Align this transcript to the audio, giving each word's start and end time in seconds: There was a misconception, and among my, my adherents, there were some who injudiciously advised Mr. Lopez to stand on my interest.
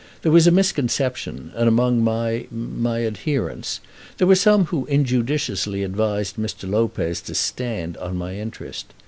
There 0.23 0.31
was 0.31 0.47
a 0.47 0.51
misconception, 0.51 1.51
and 1.53 1.67
among 1.67 2.03
my, 2.03 2.47
my 2.49 3.05
adherents, 3.05 3.81
there 4.17 4.25
were 4.25 4.33
some 4.33 4.65
who 4.65 4.87
injudiciously 4.87 5.83
advised 5.83 6.37
Mr. 6.37 6.67
Lopez 6.67 7.21
to 7.21 7.35
stand 7.35 7.97
on 7.97 8.15
my 8.15 8.33
interest. 8.35 8.95